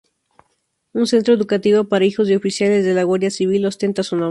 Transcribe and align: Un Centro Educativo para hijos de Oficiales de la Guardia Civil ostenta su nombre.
Un 0.93 1.05
Centro 1.05 1.35
Educativo 1.35 1.83
para 1.87 2.05
hijos 2.05 2.27
de 2.27 2.35
Oficiales 2.35 2.83
de 2.83 2.95
la 2.95 3.03
Guardia 3.03 3.29
Civil 3.29 3.67
ostenta 3.67 4.01
su 4.01 4.15
nombre. 4.15 4.19